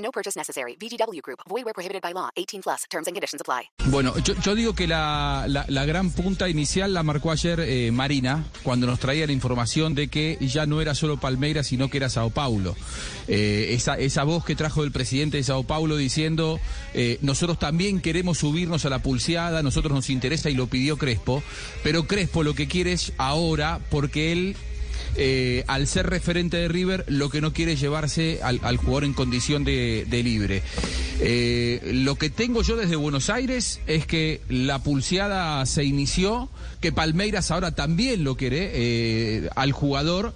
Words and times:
No 0.00 0.10
purchase 0.10 0.38
necessary. 0.38 0.76
VGW 0.80 1.20
Group. 1.22 1.40
Void 1.48 1.64
where 1.64 1.74
prohibited 1.74 2.02
by 2.02 2.12
law. 2.12 2.30
18 2.36 2.62
plus. 2.62 2.82
Terms 2.90 3.06
and 3.06 3.14
conditions 3.14 3.40
apply. 3.40 3.70
Bueno, 3.90 4.14
yo, 4.18 4.54
digo 4.54 4.74
que 4.74 4.86
la, 4.86 5.44
la- 5.48 5.64
la 5.68 5.84
gran 5.84 6.10
punta 6.10 6.48
inicial 6.48 6.92
la 6.94 7.02
marcó 7.02 7.30
ayer 7.30 7.60
eh, 7.60 7.90
Marina, 7.92 8.44
cuando 8.62 8.86
nos 8.86 8.98
traía 8.98 9.26
la 9.26 9.32
información 9.32 9.94
de 9.94 10.08
que 10.08 10.38
ya 10.40 10.66
no 10.66 10.80
era 10.80 10.94
solo 10.94 11.18
Palmeiras, 11.18 11.66
sino 11.66 11.88
que 11.88 11.98
era 11.98 12.08
Sao 12.08 12.30
Paulo. 12.30 12.76
Eh, 13.28 13.68
esa, 13.74 13.94
esa 13.98 14.24
voz 14.24 14.44
que 14.44 14.56
trajo 14.56 14.82
el 14.84 14.92
presidente 14.92 15.36
de 15.36 15.44
Sao 15.44 15.64
Paulo 15.64 15.96
diciendo, 15.96 16.58
eh, 16.94 17.18
nosotros 17.22 17.58
también 17.58 18.00
queremos 18.00 18.38
subirnos 18.38 18.84
a 18.84 18.90
la 18.90 19.00
pulseada, 19.02 19.62
nosotros 19.62 19.92
nos 19.92 20.10
interesa 20.10 20.50
y 20.50 20.54
lo 20.54 20.66
pidió 20.66 20.96
Crespo, 20.96 21.42
pero 21.82 22.06
Crespo 22.06 22.42
lo 22.42 22.54
que 22.54 22.66
quiere 22.68 22.92
es 22.92 23.12
ahora, 23.18 23.80
porque 23.90 24.32
él 24.32 24.56
eh, 25.16 25.64
al 25.66 25.86
ser 25.86 26.08
referente 26.08 26.56
de 26.56 26.68
River, 26.68 27.04
lo 27.08 27.30
que 27.30 27.40
no 27.40 27.52
quiere 27.52 27.72
es 27.72 27.80
llevarse 27.80 28.40
al, 28.42 28.76
jugador 28.76 29.04
en 29.04 29.12
condición 29.12 29.64
de, 29.64 30.06
de 30.08 30.22
libre. 30.22 30.62
Eh, 31.22 31.90
lo 31.92 32.14
que 32.14 32.30
tengo 32.30 32.62
yo 32.62 32.76
desde 32.76 32.96
Buenos 32.96 33.28
Aires 33.28 33.80
es 33.86 34.06
que 34.06 34.40
la 34.48 34.82
pulseada 34.82 35.64
se 35.66 35.84
inició, 35.84 36.48
que 36.80 36.92
Palmeiras 36.92 37.50
ahora 37.50 37.72
también 37.72 38.24
lo 38.24 38.36
quiere 38.36 38.70
eh, 38.72 39.50
al 39.54 39.72
jugador 39.72 40.34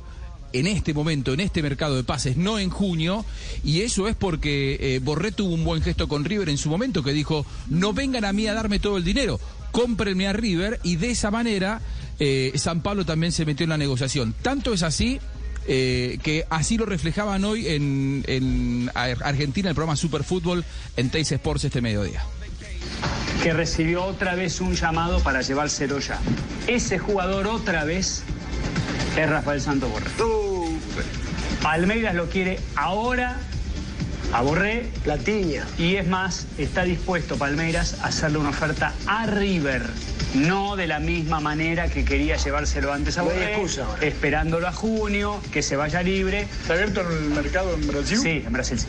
en 0.53 0.66
este 0.66 0.92
momento, 0.92 1.33
en 1.33 1.41
este 1.41 1.62
mercado 1.62 1.97
de 1.97 2.05
pases, 2.05 2.36
no 2.36 2.59
en 2.59 2.70
junio, 2.70 3.25
y 3.64 3.81
eso 3.81 4.09
es 4.09 4.14
porque 4.14 4.77
eh, 4.78 5.00
Borré 5.03 5.33
tuvo 5.33 5.55
un 5.55 5.64
buen 5.64 5.83
gesto 5.83 6.06
con 6.06 6.25
River 6.25 6.48
en 6.48 6.59
su 6.59 6.69
momento, 6.69 7.03
que 7.03 7.12
dijo, 7.12 7.44
no 7.69 7.92
vengan 7.92 8.25
a 8.25 8.33
mí 8.33 8.47
a 8.47 8.55
darme 8.55 8.78
todo 8.78 8.98
el 8.98 9.05
dinero, 9.05 9.41
cómprenme 9.72 10.28
a 10.28 10.33
River, 10.33 10.81
y 10.84 10.97
de 10.97 11.11
esa 11.11 11.31
manera 11.31 11.81
eh, 12.18 12.52
San 12.56 12.82
Pablo 12.82 13.04
también 13.04 13.32
se 13.32 13.44
metió 13.44 13.64
en 13.64 13.70
la 13.70 13.78
negociación. 13.78 14.34
Tanto 14.42 14.72
es 14.72 14.82
así 14.82 15.20
eh, 15.66 16.18
que 16.22 16.44
así 16.50 16.76
lo 16.76 16.86
reflejaban 16.86 17.44
hoy 17.44 17.68
en, 17.68 18.24
en 18.26 18.90
Ar- 18.94 19.22
Argentina, 19.24 19.68
el 19.70 19.74
programa 19.74 19.96
Superfútbol 19.96 20.64
en 20.96 21.10
Teis 21.10 21.32
Sports 21.32 21.64
este 21.64 21.80
mediodía. 21.80 22.22
que 23.42 23.52
recibió 23.52 24.04
otra 24.04 24.34
vez 24.34 24.60
un 24.60 24.74
llamado 24.74 25.20
para 25.20 25.40
llevárselo 25.42 25.98
ya. 25.98 26.18
Ese 26.66 26.98
jugador 26.98 27.46
otra 27.46 27.84
vez 27.84 28.22
es 29.16 29.28
Rafael 29.28 29.60
Santos 29.60 29.90
Borré. 29.90 30.10
Palmeiras 31.62 32.14
lo 32.14 32.28
quiere 32.28 32.58
ahora 32.76 33.38
a 34.32 34.42
Borré. 34.42 34.90
La 35.06 35.16
tiña. 35.18 35.64
Y 35.78 35.96
es 35.96 36.06
más, 36.06 36.46
está 36.58 36.84
dispuesto 36.84 37.36
Palmeiras 37.36 37.98
a 38.02 38.06
hacerle 38.08 38.38
una 38.38 38.50
oferta 38.50 38.92
a 39.06 39.26
River. 39.26 39.82
No 40.34 40.77
de 40.77 40.86
la 40.86 40.98
misma 40.98 41.40
manera 41.40 41.88
que 41.88 42.04
quería 42.04 42.36
llevárselo 42.36 42.92
antes 42.92 43.18
a 43.18 43.22
Borré, 43.22 43.56
esperándolo 44.00 44.66
a 44.66 44.72
junio, 44.72 45.41
que 45.52 45.62
se 45.62 45.76
vaya 45.76 46.02
libre. 46.02 46.42
¿Está 46.42 46.74
abierto 46.74 47.00
el 47.02 47.30
mercado 47.30 47.74
en 47.74 47.86
Brasil? 47.86 48.18
Sí, 48.18 48.42
en 48.44 48.52
Brasil 48.52 48.78
sí. 48.78 48.86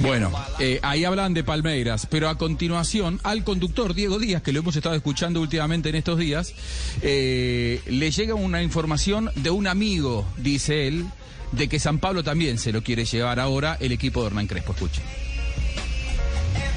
Bueno, 0.00 0.32
eh, 0.58 0.80
ahí 0.82 1.04
hablan 1.04 1.34
de 1.34 1.44
Palmeiras, 1.44 2.06
pero 2.10 2.28
a 2.28 2.38
continuación 2.38 3.20
al 3.22 3.44
conductor 3.44 3.94
Diego 3.94 4.18
Díaz, 4.18 4.42
que 4.42 4.52
lo 4.52 4.60
hemos 4.60 4.76
estado 4.76 4.94
escuchando 4.94 5.40
últimamente 5.40 5.88
en 5.88 5.94
estos 5.94 6.18
días, 6.18 6.54
eh, 7.02 7.80
le 7.86 8.10
llega 8.10 8.34
una 8.34 8.62
información 8.62 9.30
de 9.36 9.50
un 9.50 9.66
amigo, 9.66 10.26
dice 10.38 10.88
él, 10.88 11.06
de 11.52 11.68
que 11.68 11.78
San 11.78 11.98
Pablo 11.98 12.24
también 12.24 12.58
se 12.58 12.72
lo 12.72 12.82
quiere 12.82 13.04
llevar 13.04 13.38
ahora 13.38 13.76
el 13.80 13.92
equipo 13.92 14.22
de 14.22 14.28
Hernán 14.28 14.46
Crespo. 14.46 14.72
Escuche. 14.72 15.02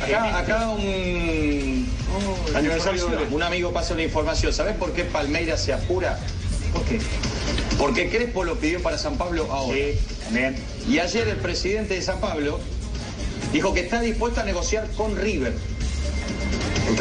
Acá, 0.03 0.39
acá 0.39 0.69
un, 0.69 1.78
aniversario 2.55 3.07
de- 3.07 3.33
un 3.35 3.43
amigo 3.43 3.71
pasa 3.71 3.93
una 3.93 4.03
información. 4.03 4.53
¿Sabes 4.53 4.75
por 4.75 4.93
qué 4.93 5.03
Palmeiras 5.03 5.63
se 5.63 5.73
apura? 5.73 6.19
¿Por 6.73 6.83
qué? 6.85 6.99
Porque 7.77 8.09
Crespo 8.09 8.43
lo 8.43 8.55
pidió 8.59 8.81
para 8.81 8.97
San 8.97 9.17
Pablo 9.17 9.47
ahora. 9.51 9.77
Sí, 9.77 9.99
también. 10.23 10.55
Y 10.89 10.99
ayer 10.99 11.27
el 11.27 11.37
presidente 11.37 11.95
de 11.95 12.01
San 12.01 12.19
Pablo 12.19 12.59
dijo 13.53 13.73
que 13.73 13.79
está 13.81 14.01
dispuesto 14.01 14.41
a 14.41 14.43
negociar 14.43 14.87
con 14.97 15.15
River. 15.15 15.53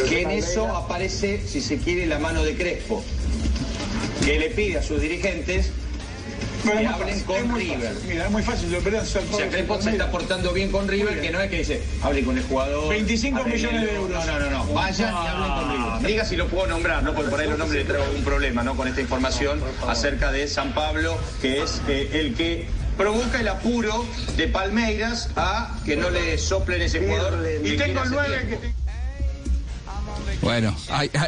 Que 0.09 0.23
en 0.23 0.31
eso 0.31 0.67
aparece, 0.77 1.43
si 1.47 1.61
se 1.61 1.79
quiere, 1.79 2.07
la 2.07 2.19
mano 2.19 2.45
de 2.45 2.57
Crespo. 2.57 3.03
Que 4.25 4.39
le 4.39 4.51
pide 4.51 4.79
a 4.79 4.83
sus 4.83 5.01
dirigentes 5.01 5.71
que 6.63 6.87
hablen 6.87 7.21
con 7.25 7.57
River. 7.57 7.93
Mira, 8.07 8.25
es 8.27 8.31
muy 8.31 8.43
fácil. 8.43 8.71
Yo 8.71 8.81
pelean 8.81 9.07
San 9.07 9.23
O 9.23 9.25
Pablo 9.27 9.39
sea, 9.39 9.49
Crespo 9.49 9.75
con 9.75 9.83
se 9.83 9.91
está 9.91 10.11
portando 10.11 10.53
bien 10.53 10.71
con 10.71 10.89
River, 10.89 11.21
que 11.21 11.31
no 11.31 11.41
es 11.41 11.51
que 11.51 11.59
dice, 11.59 11.83
hable 12.03 12.25
con 12.25 12.37
el 12.39 12.45
jugador. 12.45 12.89
25 12.89 13.41
arreglenlo". 13.41 13.71
millones 13.71 13.91
de 13.91 13.97
euros. 13.97 14.27
No, 14.27 14.39
no, 14.39 14.51
no, 14.51 14.65
no. 14.65 14.75
Vayan 14.75 15.15
y 15.15 15.27
hablen 15.27 15.51
con 15.51 15.71
River. 15.71 16.11
Diga 16.11 16.25
si 16.25 16.37
lo 16.37 16.47
puedo 16.49 16.67
nombrar, 16.67 17.03
¿no? 17.03 17.15
Porque 17.15 17.31
por 17.31 17.41
ahí 17.41 17.49
los 17.49 17.59
nombres 17.59 17.83
le 17.83 17.89
traigo 17.89 18.05
algún 18.05 18.25
problema, 18.25 18.63
¿no? 18.63 18.77
Con 18.77 18.89
esta 18.89 19.01
información 19.01 19.61
acerca 19.87 20.33
de 20.33 20.47
San 20.49 20.75
Pablo, 20.75 21.19
que 21.41 21.63
es 21.63 21.81
el 21.89 22.35
que 22.35 22.67
provoca 22.97 23.41
el 23.41 23.49
apuro 23.49 24.05
de 24.37 24.49
Palmeiras 24.49 25.31
a 25.37 25.79
que 25.85 25.97
no 25.97 26.11
le 26.11 26.37
soplen 26.37 26.83
ese 26.83 27.01
jugador. 27.01 27.47
Y 27.65 27.77
tengo 27.77 28.03
el 28.03 28.11
9 28.11 28.47
que 28.49 28.78
Bueno, 30.41 30.75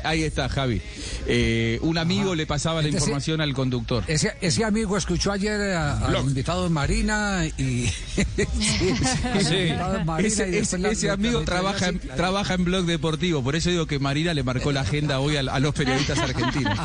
ahí, 0.05 0.23
está, 0.23 0.49
Javi. 0.49 0.81
Eh, 1.27 1.79
un 1.83 1.99
amigo 1.99 2.35
le 2.35 2.47
pasaba 2.47 2.81
la 2.81 2.89
información 2.89 3.41
al 3.41 3.53
conductor. 3.55 4.05
Ese, 4.07 4.33
ese 4.41 4.65
amigo 4.65 4.97
escuchó 4.97 5.33
ayer 5.33 5.61
a- 5.73 5.99
al 6.07 6.17
invitado 6.21 6.65
de 6.65 6.71
Marina 6.71 7.45
y. 7.59 7.87
sí, 8.17 8.95
Sí, 9.41 9.73
Marina 10.05 10.29
ese, 10.29 10.49
y 10.49 10.51
después 10.53 10.63
ese- 10.75 10.79
la- 10.79 10.89
ese 10.91 11.07
la- 11.09 11.13
amigo 11.15 11.41
la- 11.41 11.45
trabaja, 11.45 11.89
en, 11.89 11.99
trabaja 11.99 12.55
en 12.55 12.65
blog 12.65 12.85
deportivo, 12.87 13.43
por 13.43 13.57
eso 13.57 13.69
digo 13.71 13.87
que 13.87 13.99
Marina 13.99 14.33
le 14.33 14.43
marcó 14.45 14.71
la 14.73 14.83
agenda 14.83 15.19
hoy 15.21 15.37
a, 15.37 15.41
a 15.41 15.59
los 15.61 15.75
periodistas 15.75 16.19
argentinos. 16.19 16.79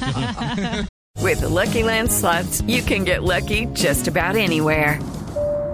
With 1.21 1.39
the 1.39 1.47
Lucky 1.49 1.83
Land 1.83 2.09
slots, 2.11 2.61
you 2.67 2.81
can 2.83 3.05
get 3.05 3.21
lucky 3.23 3.67
just 3.75 4.07
about 4.07 4.35
anywhere. 4.35 4.99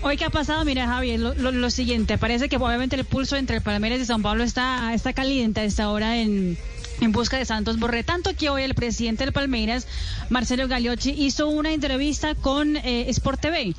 Hoy 0.00 0.16
qué 0.16 0.24
ha 0.24 0.30
pasado, 0.30 0.64
mira 0.64 0.86
Javier, 0.86 1.18
lo, 1.18 1.34
lo- 1.34 1.50
lo 1.50 1.70
siguiente, 1.70 2.18
parece 2.18 2.48
que 2.48 2.56
obviamente 2.56 2.94
el 2.94 3.04
pulso 3.04 3.36
entre 3.36 3.60
Palmeiras 3.60 4.00
y 4.00 4.04
San 4.06 4.22
Pablo 4.22 4.44
está, 4.44 4.94
está 4.94 5.12
caliente 5.12 5.60
a 5.60 5.64
esta 5.64 5.90
hora 5.90 6.18
en, 6.18 6.56
en 7.00 7.12
busca 7.12 7.36
de 7.36 7.44
Santos 7.44 7.80
Borré, 7.80 8.04
tanto 8.04 8.30
que 8.36 8.48
hoy 8.48 8.62
el 8.62 8.74
presidente 8.74 9.24
del 9.24 9.32
Palmeiras, 9.32 9.88
Marcelo 10.30 10.68
Gagliotti, 10.68 11.10
hizo 11.10 11.48
una 11.48 11.72
entrevista 11.72 12.36
con 12.36 12.76
eh, 12.76 13.06
Sport 13.10 13.40
TV. 13.40 13.74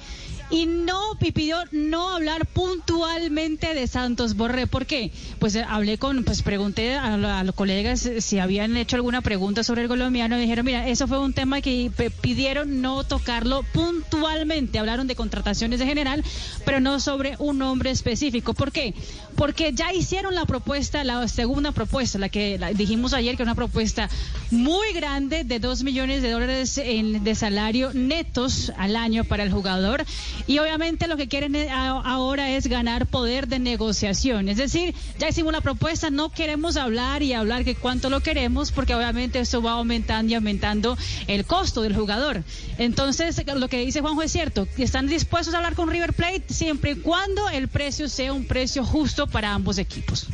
Y 0.51 0.65
no, 0.65 0.99
pidió 1.19 1.57
no 1.71 2.09
hablar 2.15 2.47
puntualmente 2.47 3.75
de 3.75 3.85
Santos 3.85 4.35
Borré. 4.35 4.65
¿Por 4.65 4.87
qué? 4.87 5.11
Pues 5.37 5.55
eh, 5.55 5.63
hablé 5.67 5.99
con, 5.99 6.23
pues 6.23 6.41
pregunté 6.41 6.95
a, 6.95 7.43
los 7.43 7.53
colegas 7.53 8.03
eh, 8.07 8.19
si 8.19 8.39
habían 8.39 8.75
hecho 8.75 8.95
alguna 8.95 9.21
pregunta 9.21 9.63
sobre 9.63 9.83
el 9.83 9.87
colombiano. 9.87 10.37
Y 10.37 10.41
dijeron, 10.41 10.65
mira, 10.65 10.87
eso 10.87 11.07
fue 11.07 11.19
un 11.19 11.33
tema 11.33 11.61
que 11.61 11.91
pidieron 12.21 12.81
no 12.81 13.03
tocarlo 13.03 13.61
puntualmente. 13.73 14.79
Hablaron 14.79 15.05
de 15.05 15.15
contrataciones 15.15 15.79
de 15.79 15.85
general, 15.85 16.23
pero 16.65 16.79
no 16.79 16.99
sobre 16.99 17.35
un 17.37 17.59
nombre 17.59 17.91
específico. 17.91 18.55
¿Por 18.55 18.71
qué? 18.71 18.95
Porque 19.35 19.71
ya 19.73 19.93
hicieron 19.93 20.33
la 20.33 20.45
propuesta, 20.45 21.03
la 21.03 21.27
segunda 21.27 21.71
propuesta, 21.73 22.17
la 22.17 22.29
que 22.29 22.57
la- 22.57 22.73
dijimos 22.73 23.13
ayer, 23.13 23.37
que 23.37 23.43
es 23.43 23.47
una 23.47 23.53
propuesta 23.55 24.09
muy 24.49 24.93
grande 24.93 25.43
de 25.43 25.59
dos 25.59 25.83
millones 25.83 26.23
de 26.23 26.31
dólares 26.31 26.77
en- 26.79 27.23
de 27.23 27.35
salario 27.35 27.91
netos 27.93 28.71
al 28.77 28.95
año 28.95 29.25
para 29.25 29.43
el 29.43 29.51
jugador. 29.51 30.03
Y 30.47 30.59
obviamente 30.59 31.07
lo 31.07 31.17
que 31.17 31.27
quieren 31.27 31.55
eh, 31.55 31.69
ahora 31.69 32.51
es 32.51 32.67
ganar 32.67 33.05
poder 33.05 33.47
de 33.47 33.59
negociación. 33.59 34.49
Es 34.49 34.57
decir, 34.57 34.95
ya 35.17 35.29
hicimos 35.29 35.53
la 35.53 35.61
propuesta, 35.61 36.09
no 36.09 36.29
queremos 36.29 36.77
hablar 36.77 37.23
y 37.23 37.33
hablar 37.33 37.63
que 37.63 37.75
cuánto 37.75 38.09
lo 38.09 38.21
queremos, 38.21 38.71
porque 38.71 38.95
obviamente 38.95 39.39
eso 39.39 39.61
va 39.61 39.73
aumentando 39.73 40.31
y 40.31 40.35
aumentando 40.35 40.97
el 41.27 41.45
costo 41.45 41.81
del 41.81 41.95
jugador. 41.95 42.43
Entonces, 42.77 43.41
lo 43.55 43.67
que 43.67 43.79
dice 43.79 44.01
Juanjo 44.01 44.21
es 44.23 44.31
cierto, 44.31 44.67
están 44.77 45.07
dispuestos 45.07 45.53
a 45.53 45.57
hablar 45.57 45.75
con 45.75 45.89
River 45.89 46.13
Plate 46.13 46.43
siempre 46.49 46.91
y 46.91 46.95
cuando 46.95 47.49
el 47.49 47.67
precio 47.67 48.09
sea 48.09 48.33
un 48.33 48.45
precio 48.45 48.83
justo 48.83 49.27
para 49.27 49.53
ambos 49.53 49.77
equipos. 49.77 50.27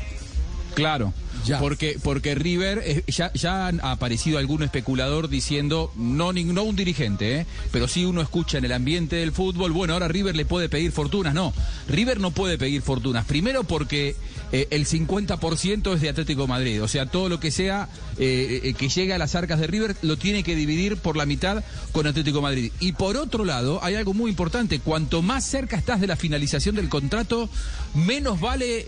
Claro. 0.74 1.14
Porque, 1.60 1.98
porque 2.02 2.36
River, 2.36 2.82
eh, 2.86 3.04
ya, 3.08 3.32
ya 3.34 3.68
han 3.68 3.80
aparecido 3.84 4.38
algún 4.40 4.64
especulador 4.64 5.30
diciendo, 5.30 5.92
no, 5.96 6.34
ni- 6.34 6.44
no 6.44 6.64
un 6.64 6.76
dirigente, 6.76 7.42
eh, 7.42 7.46
pero 7.72 7.88
sí 7.88 8.06
uno 8.06 8.22
escucha 8.22 8.58
en 8.58 8.66
el 8.66 8.72
ambiente 8.72 9.16
del 9.18 9.32
fútbol, 9.32 9.72
bueno, 9.72 9.94
ahora 9.94 10.08
River 10.08 10.36
le 10.36 10.46
puede 10.46 10.70
pedir 10.70 10.92
fortunas. 10.92 11.34
No, 11.34 11.54
River 11.88 12.20
no 12.20 12.32
puede 12.32 12.58
pedir 12.58 12.82
fortunas. 12.82 13.26
Primero 13.26 13.64
porque 13.64 14.16
eh, 14.52 14.68
el 14.72 14.86
50% 14.88 15.94
es 15.96 16.02
de 16.02 16.10
Atlético 16.10 16.48
Madrid. 16.48 16.82
O 16.84 16.88
sea, 16.88 17.06
todo 17.06 17.30
lo 17.30 17.40
que 17.40 17.52
sea 17.52 17.90
eh, 18.18 18.74
que 18.78 18.90
llegue 18.90 19.14
a 19.14 19.18
las 19.18 19.36
arcas 19.36 19.60
de 19.60 19.68
River 19.68 19.96
lo 20.02 20.18
tiene 20.18 20.44
que 20.44 20.56
dividir 20.56 20.98
por 20.98 21.18
la 21.18 21.26
mitad 21.26 21.64
con 21.92 22.08
Atlético 22.08 22.42
Madrid. 22.42 22.72
Y 22.80 22.94
por 22.94 23.18
otro 23.18 23.46
lado, 23.46 23.80
hay 23.84 23.96
algo 23.96 24.14
muy 24.14 24.30
importante. 24.30 24.80
Cuanto 24.80 25.22
más 25.22 25.46
cerca 25.46 25.76
estás 25.78 26.00
de 26.02 26.08
la 26.08 26.16
finalización 26.16 26.76
del 26.76 26.90
contrato, 26.90 27.50
menos 27.94 28.40
vale 28.40 28.86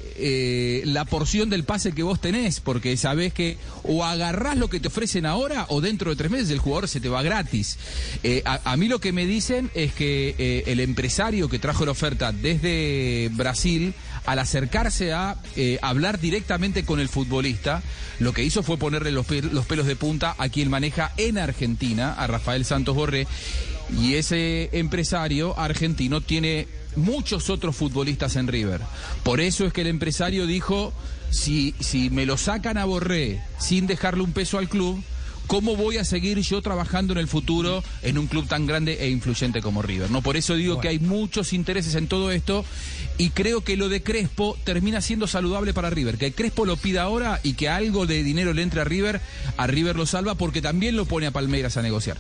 la 0.86 1.06
porción 1.06 1.50
del 1.50 1.64
pase 1.64 1.92
que 1.92 2.04
vos 2.04 2.20
tenés, 2.22 2.47
porque 2.64 2.96
sabés 2.98 3.34
que 3.34 3.58
o 3.84 4.04
agarrás 4.04 4.58
lo 4.58 4.70
que 4.70 4.80
te 4.80 4.88
ofrecen 4.88 5.26
ahora 5.26 5.66
o 5.70 5.82
dentro 5.82 6.10
de 6.10 6.16
tres 6.16 6.32
meses 6.32 6.50
el 6.50 6.60
jugador 6.60 6.88
se 6.88 7.00
te 7.00 7.10
va 7.10 7.22
gratis. 7.22 7.78
Eh, 8.24 8.42
a, 8.46 8.76
mí 8.78 8.88
lo 8.88 9.00
que 9.00 9.12
me 9.12 9.26
dicen 9.26 9.70
es 9.74 9.94
que 9.94 10.36
eh, 10.38 10.64
el 10.68 10.80
empresario 10.80 11.50
que 11.50 11.60
trajo 11.60 11.86
la 11.86 11.92
oferta 11.92 12.32
desde 12.32 13.30
Brasil, 13.34 13.94
al 14.26 14.40
acercarse 14.40 15.14
a 15.14 15.38
eh, 15.56 15.80
hablar 15.82 16.20
directamente 16.20 16.84
con 16.84 17.00
el 17.00 17.10
futbolista, 17.10 17.84
lo 18.20 18.34
que 18.34 18.44
hizo 18.44 18.64
fue 18.64 18.78
ponerle 18.78 19.12
los, 19.12 19.30
los 19.30 19.66
pelos 19.66 19.86
de 19.86 19.96
punta 19.96 20.36
a 20.38 20.50
quien 20.50 20.70
maneja 20.70 21.12
en 21.18 21.38
Argentina, 21.38 22.14
a 22.14 22.28
Rafael 22.28 22.66
Santos 22.66 22.96
Borré, 22.96 23.28
y 23.96 24.16
ese 24.16 24.70
empresario 24.74 25.58
argentino 25.58 26.22
tiene 26.22 26.68
muchos 26.98 27.50
otros 27.50 27.76
futbolistas 27.76 28.36
en 28.36 28.48
River. 28.48 28.82
Por 29.24 29.40
eso 29.40 29.66
es 29.66 29.74
que 29.74 29.82
el 29.82 29.88
empresario 29.88 30.46
dijo, 30.46 30.94
si, 31.30 31.76
si 31.80 32.10
me 32.10 32.26
lo 32.26 32.38
sacan 32.38 32.78
a 32.78 32.86
Borré 32.86 33.42
sin 33.60 33.88
dejarle 33.88 34.24
un 34.24 34.32
peso 34.32 34.58
al 34.58 34.70
club, 34.70 35.02
¿cómo 35.48 35.76
voy 35.76 35.98
a 35.98 36.04
seguir 36.04 36.40
yo 36.42 36.62
trabajando 36.62 37.14
en 37.14 37.20
el 37.20 37.28
futuro 37.28 37.84
en 38.04 38.18
un 38.18 38.28
club 38.28 38.48
tan 38.48 38.68
grande 38.68 38.98
e 39.00 39.10
influyente 39.10 39.62
como 39.62 39.82
River? 39.82 40.12
¿no? 40.12 40.22
Por 40.22 40.38
eso 40.38 40.56
digo 40.56 40.80
que 40.80 40.90
hay 40.90 41.00
muchos 41.00 41.54
intereses 41.54 41.96
en 41.96 42.08
todo 42.08 42.32
esto 42.32 42.66
y 43.18 43.30
creo 43.32 43.62
que 43.62 43.78
lo 43.78 43.90
de 43.90 44.04
Crespo 44.04 44.58
termina 44.64 45.02
siendo 45.02 45.28
saludable 45.28 45.74
para 45.74 45.90
River. 45.90 46.18
Que 46.18 46.32
Crespo 46.32 46.66
lo 46.66 46.78
pida 46.78 47.04
ahora 47.04 47.40
y 47.44 47.54
que 47.54 47.70
algo 47.70 48.06
de 48.06 48.24
dinero 48.24 48.54
le 48.54 48.62
entre 48.62 48.82
a 48.82 48.86
River, 48.86 49.22
a 49.56 49.68
River 49.68 49.96
lo 49.96 50.06
salva 50.06 50.36
porque 50.36 50.62
también 50.62 50.96
lo 50.96 51.06
pone 51.06 51.28
a 51.28 51.32
Palmeiras 51.32 51.78
a 51.78 51.82
negociar. 51.82 52.18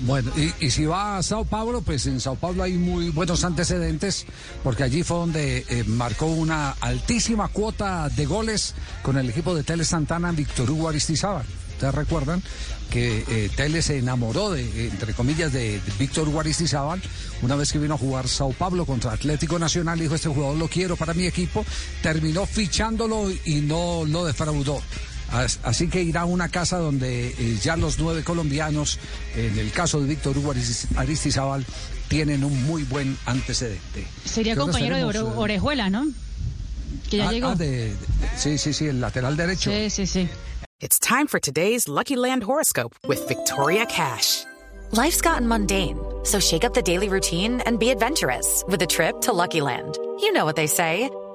Bueno, 0.00 0.30
y, 0.36 0.70
si 0.70 0.84
va 0.86 1.18
a 1.18 1.22
Sao 1.22 1.44
Paulo, 1.44 1.80
pues 1.80 2.06
en 2.06 2.20
Sao 2.20 2.36
Paulo 2.36 2.62
hay 2.62 2.74
muy 2.74 3.10
buenos 3.10 3.42
antecedentes, 3.44 4.26
porque 4.62 4.84
allí 4.84 5.02
fue 5.02 5.18
donde 5.18 5.64
eh, 5.68 5.84
marcó 5.86 6.26
una 6.26 6.70
altísima 6.80 7.48
cuota 7.48 8.08
de 8.08 8.24
goles 8.24 8.74
con 9.02 9.18
el 9.18 9.28
equipo 9.28 9.54
de 9.54 9.64
Tele 9.64 9.84
Santana, 9.84 10.30
Víctor 10.30 10.70
Hugo 10.70 10.88
Aristizábal. 10.88 11.44
Ustedes 11.72 11.94
recuerdan 11.94 12.42
que 12.90 13.24
eh, 13.28 13.50
Tele 13.56 13.82
se 13.82 13.98
enamoró 13.98 14.50
de, 14.50 14.88
entre 14.88 15.14
comillas, 15.14 15.52
de, 15.52 15.80
de 15.80 15.92
Víctor 15.98 16.28
Hugo 16.28 16.40
Aristizábal 16.40 17.00
una 17.42 17.56
vez 17.56 17.72
que 17.72 17.78
vino 17.78 17.94
a 17.94 17.98
jugar 17.98 18.28
Sao 18.28 18.52
Paulo 18.52 18.84
contra 18.84 19.12
Atlético 19.12 19.58
Nacional, 19.58 19.98
dijo 19.98 20.14
este 20.14 20.28
jugador 20.28 20.56
lo 20.56 20.68
quiero 20.68 20.96
para 20.96 21.14
mi 21.14 21.26
equipo, 21.26 21.64
terminó 22.02 22.46
fichándolo 22.46 23.30
y 23.44 23.60
no 23.60 24.04
lo 24.06 24.24
defraudó. 24.24 24.80
As- 25.32 25.58
Así 25.62 25.88
que 25.88 26.02
irá 26.02 26.22
a 26.22 26.24
una 26.24 26.48
casa 26.48 26.78
donde 26.78 27.28
eh, 27.28 27.58
ya 27.62 27.76
los 27.76 27.98
nueve 27.98 28.24
colombianos, 28.24 28.98
en 29.36 29.58
el 29.58 29.70
caso 29.72 30.00
de 30.00 30.06
Víctor 30.06 30.36
Hugo 30.38 30.52
Aris- 30.54 30.86
Aristizábal, 30.96 31.64
tienen 32.08 32.44
un 32.44 32.62
muy 32.64 32.84
buen 32.84 33.16
antecedente. 33.26 34.06
Sería 34.24 34.54
¿Qué 34.54 34.60
horas 34.60 34.74
compañero 34.74 34.96
de 34.96 35.04
Ore- 35.04 35.18
eh? 35.18 35.32
Orejuela, 35.36 35.90
¿no? 35.90 36.06
Que 37.10 37.18
ya 37.18 37.28
Ah, 37.28 37.32
llegó. 37.32 37.48
ah, 37.48 37.54
de- 37.54 37.90
de- 37.90 37.96
sí, 38.36 38.56
sí, 38.58 38.72
sí, 38.72 38.86
el 38.86 39.00
lateral 39.00 39.36
derecho. 39.36 39.70
Sí, 39.70 39.90
sí, 39.90 40.06
sí. 40.06 40.28
It's 40.80 40.98
time 41.00 41.26
for 41.26 41.40
today's 41.40 41.88
Lucky 41.88 42.16
Land 42.16 42.44
horoscope 42.44 42.94
with 43.06 43.18
Victoria 43.28 43.84
Cash. 43.86 44.44
Life's 44.92 45.20
gotten 45.20 45.46
mundane, 45.46 45.98
so 46.24 46.40
shake 46.40 46.64
up 46.64 46.72
the 46.72 46.80
daily 46.82 47.08
routine 47.10 47.60
and 47.66 47.78
be 47.78 47.90
adventurous 47.90 48.64
with 48.68 48.80
a 48.80 48.86
trip 48.86 49.20
to 49.22 49.32
Lucky 49.34 49.60
Land. 49.60 49.98
You 50.20 50.32
know 50.32 50.44
what 50.46 50.56
they 50.56 50.66
say. 50.66 51.10